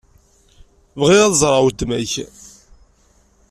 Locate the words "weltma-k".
1.63-2.13